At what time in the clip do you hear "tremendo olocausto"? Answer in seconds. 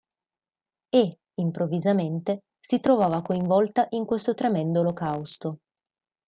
4.33-5.59